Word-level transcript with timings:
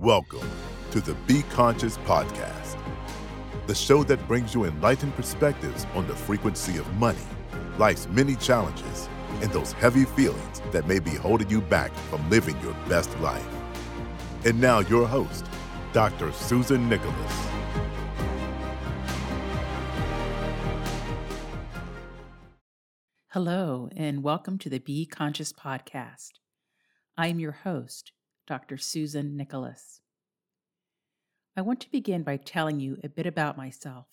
Welcome 0.00 0.48
to 0.92 1.00
the 1.00 1.14
Be 1.26 1.42
Conscious 1.50 1.98
Podcast, 1.98 2.78
the 3.66 3.74
show 3.74 4.04
that 4.04 4.28
brings 4.28 4.54
you 4.54 4.62
enlightened 4.62 5.12
perspectives 5.16 5.88
on 5.92 6.06
the 6.06 6.14
frequency 6.14 6.78
of 6.78 6.86
money, 6.94 7.18
life's 7.78 8.06
many 8.06 8.36
challenges, 8.36 9.08
and 9.42 9.50
those 9.50 9.72
heavy 9.72 10.04
feelings 10.04 10.62
that 10.70 10.86
may 10.86 11.00
be 11.00 11.10
holding 11.10 11.50
you 11.50 11.60
back 11.60 11.92
from 12.10 12.30
living 12.30 12.56
your 12.60 12.74
best 12.88 13.18
life. 13.18 13.44
And 14.44 14.60
now, 14.60 14.78
your 14.78 15.04
host, 15.04 15.44
Dr. 15.92 16.30
Susan 16.30 16.88
Nicholas. 16.88 17.48
Hello, 23.30 23.88
and 23.96 24.22
welcome 24.22 24.58
to 24.58 24.70
the 24.70 24.78
Be 24.78 25.06
Conscious 25.06 25.52
Podcast. 25.52 26.34
I 27.16 27.26
am 27.26 27.40
your 27.40 27.50
host, 27.50 28.12
Dr. 28.48 28.78
Susan 28.78 29.36
Nicholas. 29.36 30.00
I 31.54 31.60
want 31.60 31.80
to 31.80 31.90
begin 31.90 32.22
by 32.22 32.38
telling 32.38 32.80
you 32.80 32.96
a 33.04 33.08
bit 33.10 33.26
about 33.26 33.58
myself 33.58 34.06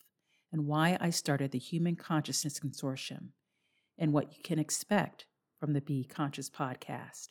and 0.52 0.68
why 0.68 0.98
I 1.00 1.10
started 1.10 1.52
the 1.52 1.58
Human 1.58 1.96
Consciousness 1.96 2.60
Consortium 2.60 3.30
and 3.98 4.12
what 4.12 4.36
you 4.36 4.44
can 4.44 4.60
expect 4.60 5.26
from 5.58 5.72
the 5.72 5.80
Be 5.80 6.04
Conscious 6.04 6.50
podcast. 6.50 7.30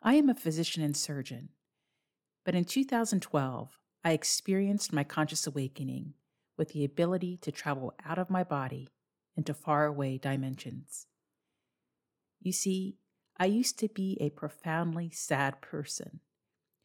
I 0.00 0.14
am 0.14 0.28
a 0.28 0.36
physician 0.36 0.84
and 0.84 0.96
surgeon, 0.96 1.48
but 2.44 2.54
in 2.54 2.64
2012, 2.64 3.76
I 4.04 4.12
experienced 4.12 4.92
my 4.92 5.02
conscious 5.02 5.48
awakening 5.48 6.14
with 6.56 6.68
the 6.74 6.84
ability 6.84 7.38
to 7.38 7.50
travel 7.50 7.92
out 8.06 8.20
of 8.20 8.30
my 8.30 8.44
body 8.44 8.86
into 9.36 9.52
faraway 9.52 10.16
dimensions. 10.16 11.08
You 12.40 12.52
see, 12.52 12.98
I 13.38 13.46
used 13.46 13.78
to 13.80 13.88
be 13.88 14.16
a 14.20 14.30
profoundly 14.30 15.10
sad 15.10 15.60
person 15.60 16.20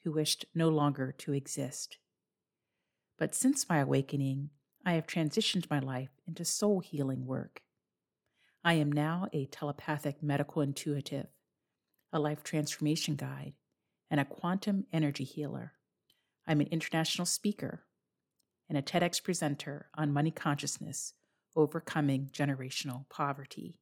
who 0.04 0.12
wished 0.12 0.46
no 0.54 0.68
longer 0.68 1.14
to 1.20 1.34
exist. 1.34 1.98
But 3.18 3.34
since 3.34 3.70
my 3.70 3.80
awakening, 3.80 4.50
I 4.86 4.94
have 4.94 5.08
transitioned 5.08 5.70
my 5.70 5.80
life 5.80 6.10
into 6.28 6.44
soul 6.44 6.80
healing 6.80 7.26
work. 7.26 7.62
I 8.66 8.74
am 8.74 8.92
now 8.92 9.28
a 9.32 9.46
telepathic 9.46 10.22
medical 10.22 10.62
intuitive, 10.62 11.28
a 12.12 12.20
life 12.20 12.44
transformation 12.44 13.16
guide, 13.16 13.54
and 14.10 14.20
a 14.20 14.26
quantum 14.26 14.86
energy 14.92 15.24
healer. 15.24 15.74
I'm 16.46 16.60
an 16.60 16.68
international 16.68 17.26
speaker 17.26 17.86
and 18.68 18.78
a 18.78 18.82
TEDx 18.82 19.24
presenter 19.24 19.90
on 19.96 20.14
money 20.14 20.32
consciousness, 20.32 21.14
overcoming 21.56 22.30
generational 22.34 23.08
poverty. 23.10 23.81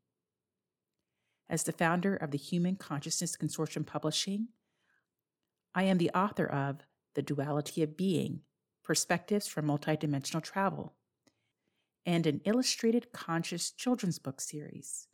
As 1.49 1.63
the 1.63 1.71
founder 1.71 2.15
of 2.15 2.29
the 2.29 2.37
Human 2.37 2.75
Consciousness 2.75 3.35
Consortium 3.35 3.83
Publishing, 3.83 4.49
I 5.73 5.83
am 5.83 5.97
the 5.97 6.11
author 6.11 6.45
of 6.45 6.81
The 7.15 7.23
Duality 7.23 7.81
of 7.81 7.97
Being 7.97 8.41
Perspectives 8.83 9.47
from 9.47 9.65
Multidimensional 9.65 10.43
Travel 10.43 10.93
and 12.05 12.27
an 12.27 12.41
illustrated 12.45 13.11
conscious 13.11 13.71
children's 13.71 14.19
book 14.19 14.41
series. 14.41 15.07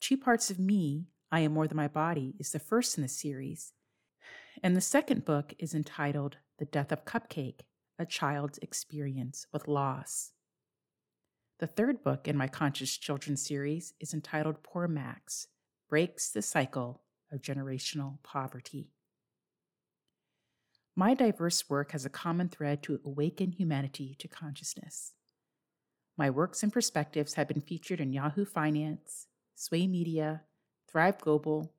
Two 0.00 0.16
Parts 0.16 0.50
of 0.50 0.58
Me, 0.58 1.08
I 1.30 1.40
Am 1.40 1.52
More 1.52 1.68
Than 1.68 1.76
My 1.76 1.88
Body, 1.88 2.34
is 2.38 2.50
the 2.52 2.58
first 2.58 2.96
in 2.96 3.02
the 3.02 3.08
series, 3.08 3.74
and 4.62 4.74
the 4.74 4.80
second 4.80 5.26
book 5.26 5.52
is 5.58 5.74
entitled 5.74 6.38
The 6.58 6.64
Death 6.64 6.92
of 6.92 7.04
Cupcake 7.04 7.60
A 7.98 8.06
Child's 8.06 8.58
Experience 8.58 9.46
with 9.52 9.68
Loss. 9.68 10.32
The 11.58 11.66
third 11.66 12.02
book 12.02 12.26
in 12.26 12.38
my 12.38 12.48
Conscious 12.48 12.96
Children 12.96 13.36
series 13.36 13.92
is 14.00 14.14
entitled 14.14 14.62
Poor 14.62 14.88
Max 14.88 15.48
breaks 15.88 16.28
the 16.30 16.42
cycle 16.42 17.02
of 17.32 17.40
generational 17.40 18.22
poverty. 18.22 18.92
My 20.94 21.14
diverse 21.14 21.70
work 21.70 21.92
has 21.92 22.04
a 22.04 22.10
common 22.10 22.48
thread 22.48 22.82
to 22.84 23.00
awaken 23.04 23.52
humanity 23.52 24.16
to 24.18 24.28
consciousness. 24.28 25.14
My 26.16 26.28
works 26.30 26.62
and 26.62 26.72
perspectives 26.72 27.34
have 27.34 27.46
been 27.46 27.60
featured 27.60 28.00
in 28.00 28.12
Yahoo 28.12 28.44
Finance, 28.44 29.28
Sway 29.54 29.86
Media, 29.86 30.42
Thrive 30.90 31.18
Global, 31.18 31.72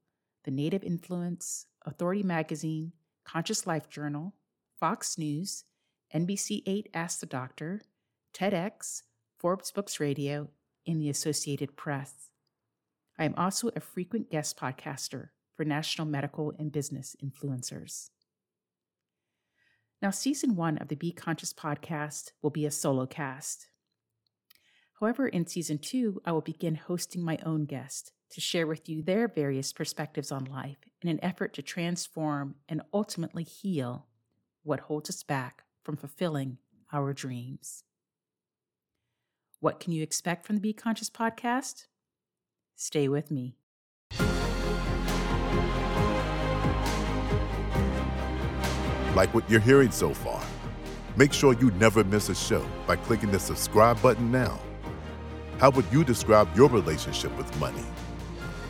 The 0.45 0.51
Native 0.51 0.83
Influence, 0.83 1.65
Authority 1.85 2.23
Magazine, 2.23 2.93
Conscious 3.25 3.67
Life 3.67 3.89
Journal, 3.89 4.33
Fox 4.79 5.17
News, 5.17 5.65
NBC 6.15 6.63
8 6.65 6.89
Ask 6.93 7.19
the 7.19 7.25
Doctor, 7.25 7.81
TEDx, 8.33 9.03
Forbes 9.37 9.71
Books 9.71 9.99
Radio, 9.99 10.49
and 10.87 11.01
the 11.01 11.09
Associated 11.09 11.75
Press. 11.75 12.28
I 13.19 13.25
am 13.25 13.35
also 13.35 13.69
a 13.75 13.81
frequent 13.81 14.31
guest 14.31 14.57
podcaster 14.57 15.29
for 15.57 15.65
national 15.65 16.07
medical 16.07 16.53
and 16.57 16.71
business 16.71 17.17
influencers. 17.21 18.11
Now, 20.01 20.11
season 20.11 20.55
one 20.55 20.77
of 20.77 20.87
the 20.87 20.95
Be 20.95 21.11
Conscious 21.11 21.51
podcast 21.51 22.31
will 22.41 22.49
be 22.49 22.65
a 22.65 22.71
solo 22.71 23.05
cast. 23.05 23.67
However, 25.01 25.27
in 25.27 25.45
season 25.47 25.79
two, 25.79 26.21
I 26.23 26.31
will 26.31 26.39
begin 26.39 26.75
hosting 26.75 27.21
my 27.21 27.37
own 27.45 27.65
guests 27.65 28.13
to 28.31 28.39
share 28.39 28.65
with 28.65 28.87
you 28.87 29.01
their 29.01 29.27
various 29.27 29.73
perspectives 29.73 30.31
on 30.31 30.45
life 30.45 30.77
in 31.01 31.09
an 31.09 31.19
effort 31.21 31.53
to 31.55 31.61
transform 31.61 32.55
and 32.69 32.81
ultimately 32.93 33.43
heal 33.43 34.07
what 34.63 34.79
holds 34.81 35.09
us 35.09 35.23
back 35.23 35.63
from 35.83 35.97
fulfilling 35.97 36.57
our 36.93 37.11
dreams. 37.11 37.83
What 39.59 39.81
can 39.81 39.91
you 39.91 40.03
expect 40.03 40.45
from 40.45 40.55
the 40.55 40.61
Be 40.61 40.71
Conscious 40.71 41.09
podcast? 41.09 41.87
Stay 42.81 43.09
with 43.09 43.29
me. 43.29 43.57
Like 49.13 49.33
what 49.33 49.49
you're 49.49 49.59
hearing 49.59 49.91
so 49.91 50.13
far, 50.13 50.41
make 51.17 51.33
sure 51.33 51.51
you 51.59 51.71
never 51.71 52.05
miss 52.05 52.29
a 52.29 52.35
show 52.35 52.65
by 52.87 52.95
clicking 52.95 53.31
the 53.31 53.39
subscribe 53.39 54.01
button 54.01 54.31
now. 54.31 54.57
How 55.57 55.71
would 55.71 55.83
you 55.91 56.05
describe 56.05 56.47
your 56.55 56.69
relationship 56.69 57.35
with 57.37 57.59
money? 57.59 57.83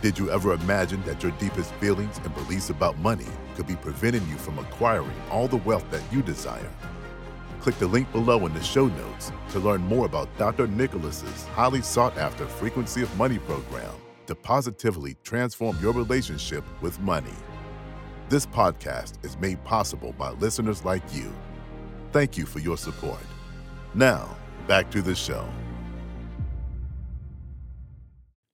Did 0.01 0.17
you 0.17 0.31
ever 0.31 0.53
imagine 0.53 1.03
that 1.03 1.21
your 1.21 1.33
deepest 1.33 1.71
feelings 1.75 2.17
and 2.23 2.33
beliefs 2.33 2.71
about 2.71 2.97
money 2.97 3.27
could 3.53 3.67
be 3.67 3.75
preventing 3.75 4.27
you 4.27 4.37
from 4.37 4.57
acquiring 4.57 5.21
all 5.29 5.47
the 5.47 5.57
wealth 5.57 5.85
that 5.91 6.01
you 6.11 6.23
desire? 6.23 6.71
Click 7.61 7.77
the 7.77 7.85
link 7.85 8.11
below 8.11 8.43
in 8.47 8.55
the 8.55 8.63
show 8.63 8.87
notes 8.87 9.31
to 9.49 9.59
learn 9.59 9.81
more 9.81 10.05
about 10.05 10.29
Dr. 10.37 10.67
Nicholas's 10.67 11.45
highly 11.45 11.81
sought 11.81 12.17
after 12.17 12.45
Frequency 12.45 13.01
of 13.01 13.17
Money 13.17 13.39
program 13.39 13.93
to 14.27 14.35
positively 14.35 15.15
transform 15.23 15.77
your 15.81 15.93
relationship 15.93 16.63
with 16.81 16.99
money. 16.99 17.33
This 18.29 18.45
podcast 18.45 19.23
is 19.25 19.37
made 19.37 19.63
possible 19.63 20.13
by 20.13 20.31
listeners 20.31 20.85
like 20.85 21.03
you. 21.13 21.33
Thank 22.11 22.37
you 22.37 22.45
for 22.45 22.59
your 22.59 22.77
support. 22.77 23.19
Now, 23.95 24.37
back 24.67 24.91
to 24.91 25.01
the 25.01 25.15
show. 25.15 25.49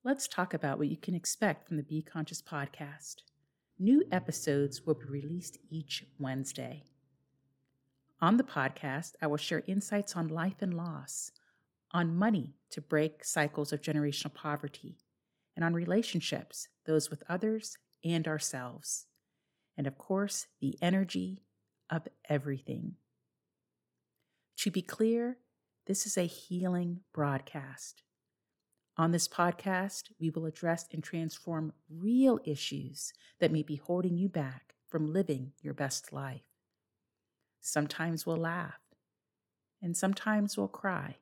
Let's 0.02 0.28
talk 0.28 0.54
about 0.54 0.78
what 0.78 0.88
you 0.88 0.96
can 0.96 1.14
expect 1.14 1.66
from 1.66 1.76
the 1.76 1.82
Be 1.82 2.00
Conscious 2.00 2.40
podcast. 2.40 3.16
New 3.78 4.04
episodes 4.10 4.86
will 4.86 4.94
be 4.94 5.04
released 5.06 5.58
each 5.68 6.06
Wednesday. 6.18 6.84
On 8.20 8.38
the 8.38 8.44
podcast, 8.44 9.12
I 9.20 9.26
will 9.26 9.36
share 9.36 9.62
insights 9.66 10.16
on 10.16 10.28
life 10.28 10.62
and 10.62 10.72
loss, 10.72 11.32
on 11.92 12.16
money 12.16 12.54
to 12.70 12.80
break 12.80 13.22
cycles 13.24 13.74
of 13.74 13.82
generational 13.82 14.32
poverty, 14.32 14.96
and 15.54 15.62
on 15.62 15.74
relationships, 15.74 16.68
those 16.86 17.10
with 17.10 17.22
others 17.28 17.76
and 18.02 18.26
ourselves. 18.26 19.06
And 19.76 19.86
of 19.86 19.98
course, 19.98 20.46
the 20.60 20.78
energy 20.80 21.42
of 21.90 22.08
everything. 22.28 22.94
To 24.58 24.70
be 24.70 24.80
clear, 24.80 25.36
this 25.86 26.06
is 26.06 26.16
a 26.16 26.24
healing 26.24 27.00
broadcast. 27.12 28.02
On 28.96 29.12
this 29.12 29.28
podcast, 29.28 30.04
we 30.18 30.30
will 30.30 30.46
address 30.46 30.86
and 30.90 31.04
transform 31.04 31.74
real 31.90 32.40
issues 32.46 33.12
that 33.40 33.52
may 33.52 33.62
be 33.62 33.76
holding 33.76 34.16
you 34.16 34.30
back 34.30 34.74
from 34.88 35.12
living 35.12 35.52
your 35.60 35.74
best 35.74 36.14
life. 36.14 36.55
Sometimes 37.60 38.26
we'll 38.26 38.36
laugh, 38.36 38.80
and 39.82 39.96
sometimes 39.96 40.56
we'll 40.56 40.68
cry. 40.68 41.16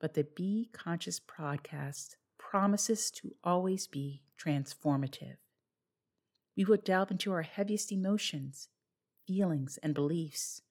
But 0.00 0.14
the 0.14 0.24
Be 0.24 0.68
Conscious 0.72 1.20
podcast 1.20 2.16
promises 2.38 3.10
to 3.12 3.34
always 3.44 3.86
be 3.86 4.22
transformative. 4.38 5.36
We 6.56 6.64
will 6.64 6.76
delve 6.76 7.10
into 7.10 7.32
our 7.32 7.42
heaviest 7.42 7.92
emotions, 7.92 8.68
feelings, 9.26 9.78
and 9.82 9.94
beliefs, 9.94 10.62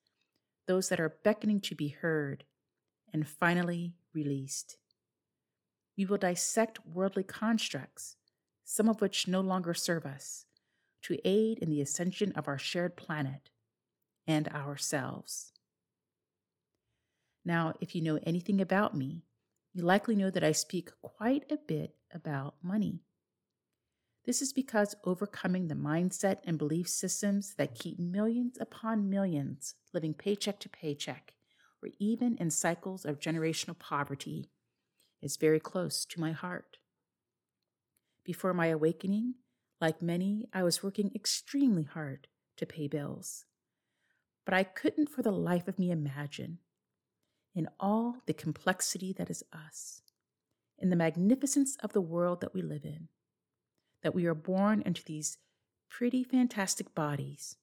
those 0.66 0.88
that 0.88 1.00
are 1.00 1.16
beckoning 1.24 1.60
to 1.62 1.74
be 1.74 1.88
heard 1.88 2.44
and 3.12 3.26
finally 3.26 3.94
released. 4.14 4.76
We 5.96 6.06
will 6.06 6.18
dissect 6.18 6.86
worldly 6.86 7.24
constructs, 7.24 8.16
some 8.64 8.88
of 8.88 9.00
which 9.00 9.28
no 9.28 9.40
longer 9.40 9.74
serve 9.74 10.06
us, 10.06 10.46
to 11.02 11.18
aid 11.24 11.58
in 11.58 11.68
the 11.68 11.80
ascension 11.80 12.32
of 12.32 12.48
our 12.48 12.58
shared 12.58 12.96
planet 12.96 13.50
and 14.26 14.48
ourselves. 14.48 15.52
Now, 17.44 17.74
if 17.80 17.94
you 17.94 18.02
know 18.02 18.20
anything 18.24 18.60
about 18.60 18.96
me, 18.96 19.24
you 19.72 19.82
likely 19.82 20.14
know 20.14 20.30
that 20.30 20.44
I 20.44 20.52
speak 20.52 20.90
quite 21.02 21.44
a 21.50 21.56
bit 21.56 21.96
about 22.12 22.54
money. 22.62 23.00
This 24.24 24.40
is 24.40 24.52
because 24.52 24.94
overcoming 25.04 25.66
the 25.66 25.74
mindset 25.74 26.38
and 26.44 26.56
belief 26.56 26.88
systems 26.88 27.54
that 27.54 27.74
keep 27.74 27.98
millions 27.98 28.56
upon 28.60 29.10
millions 29.10 29.74
living 29.92 30.14
paycheck 30.14 30.60
to 30.60 30.68
paycheck, 30.68 31.34
or 31.82 31.88
even 31.98 32.36
in 32.36 32.50
cycles 32.50 33.04
of 33.04 33.18
generational 33.18 33.76
poverty, 33.76 34.50
is 35.20 35.36
very 35.36 35.58
close 35.58 36.04
to 36.04 36.20
my 36.20 36.30
heart. 36.30 36.78
Before 38.24 38.54
my 38.54 38.66
awakening, 38.66 39.34
like 39.80 40.00
many, 40.00 40.48
I 40.52 40.62
was 40.62 40.84
working 40.84 41.10
extremely 41.14 41.82
hard 41.82 42.28
to 42.58 42.66
pay 42.66 42.86
bills. 42.86 43.46
But 44.44 44.54
I 44.54 44.64
couldn't 44.64 45.08
for 45.08 45.22
the 45.22 45.32
life 45.32 45.68
of 45.68 45.78
me 45.78 45.90
imagine, 45.90 46.58
in 47.54 47.68
all 47.78 48.16
the 48.26 48.32
complexity 48.32 49.12
that 49.12 49.30
is 49.30 49.44
us, 49.52 50.02
in 50.78 50.90
the 50.90 50.96
magnificence 50.96 51.76
of 51.82 51.92
the 51.92 52.00
world 52.00 52.40
that 52.40 52.54
we 52.54 52.62
live 52.62 52.84
in, 52.84 53.08
that 54.02 54.14
we 54.14 54.26
are 54.26 54.34
born 54.34 54.82
into 54.82 55.04
these 55.04 55.38
pretty 55.88 56.24
fantastic 56.24 56.94
bodies 56.94 57.56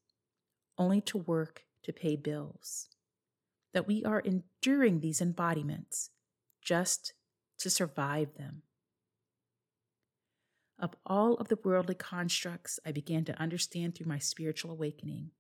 only 0.78 1.02
to 1.02 1.18
work 1.18 1.66
to 1.84 1.92
pay 1.92 2.16
bills, 2.16 2.88
that 3.74 3.88
we 3.88 4.04
are 4.06 4.22
enduring 4.22 5.00
these 5.00 5.20
embodiments 5.20 6.12
just 6.62 7.14
to 7.58 7.70
survive 7.70 8.36
them. 8.38 8.62
Of 10.78 10.96
all 11.06 11.34
of 11.36 11.50
the 11.50 11.60
worldly 11.62 11.96
constructs 11.96 12.80
I 12.86 12.94
began 12.94 13.26
to 13.26 13.38
understand 13.38 13.96
through 13.96 14.08
my 14.08 14.20
spiritual 14.20 14.72
awakening, 14.72 15.32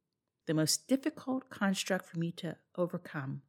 the 0.49 0.55
most 0.55 0.87
difficult 0.87 1.47
construct 1.51 2.07
for 2.07 2.17
me 2.17 2.31
to 2.31 2.55
overcome 2.75 3.43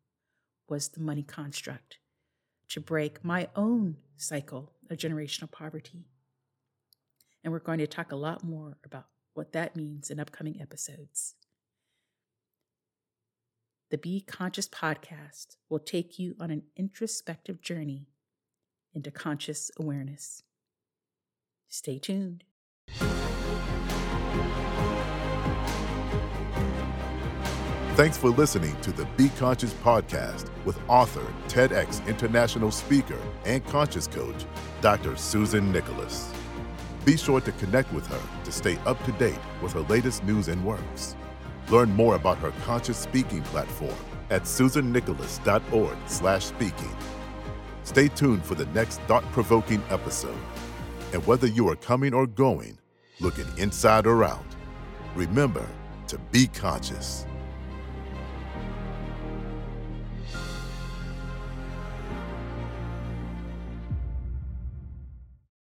was 0.68 0.88
the 0.88 1.00
money 1.00 1.22
construct, 1.22 1.96
to 2.68 2.78
break 2.78 3.24
my 3.24 3.48
own 3.56 3.96
cycle 4.18 4.74
of 4.90 4.98
generational 4.98 5.50
poverty. 5.50 6.04
And 7.42 7.54
we're 7.54 7.58
going 7.58 7.78
to 7.78 7.86
talk 7.86 8.12
a 8.12 8.16
lot 8.16 8.44
more 8.44 8.76
about 8.84 9.06
what 9.32 9.54
that 9.54 9.74
means 9.74 10.10
in 10.10 10.20
upcoming 10.20 10.60
episodes. 10.60 11.36
The 13.90 13.96
Be 13.96 14.20
Conscious 14.20 14.68
podcast 14.68 15.56
will 15.70 15.78
take 15.78 16.18
you 16.18 16.36
on 16.38 16.50
an 16.50 16.64
introspective 16.76 17.62
journey 17.62 18.08
into 18.92 19.10
conscious 19.10 19.70
awareness. 19.78 20.42
Stay 21.66 21.98
tuned. 21.98 22.44
Thanks 27.96 28.16
for 28.16 28.30
listening 28.30 28.80
to 28.82 28.92
the 28.92 29.04
Be 29.16 29.30
Conscious 29.30 29.74
podcast 29.74 30.48
with 30.64 30.78
author, 30.88 31.26
TEDx 31.48 32.06
international 32.06 32.70
speaker, 32.70 33.18
and 33.44 33.66
conscious 33.66 34.06
coach, 34.06 34.46
Dr. 34.80 35.16
Susan 35.16 35.72
Nicholas. 35.72 36.32
Be 37.04 37.16
sure 37.16 37.40
to 37.40 37.50
connect 37.52 37.92
with 37.92 38.06
her 38.06 38.20
to 38.44 38.52
stay 38.52 38.78
up 38.86 39.02
to 39.04 39.10
date 39.12 39.40
with 39.60 39.72
her 39.72 39.80
latest 39.80 40.22
news 40.22 40.46
and 40.46 40.64
works. 40.64 41.16
Learn 41.68 41.90
more 41.90 42.14
about 42.14 42.38
her 42.38 42.52
conscious 42.64 42.96
speaking 42.96 43.42
platform 43.42 43.96
at 44.30 44.44
susannicholas.org/speaking. 44.44 46.96
Stay 47.82 48.08
tuned 48.08 48.44
for 48.44 48.54
the 48.54 48.66
next 48.66 49.00
thought-provoking 49.08 49.82
episode. 49.90 50.38
And 51.12 51.26
whether 51.26 51.48
you 51.48 51.68
are 51.68 51.76
coming 51.76 52.14
or 52.14 52.28
going, 52.28 52.78
looking 53.18 53.48
inside 53.58 54.06
or 54.06 54.22
out, 54.22 54.46
remember 55.16 55.66
to 56.06 56.18
be 56.30 56.46
conscious. 56.46 57.26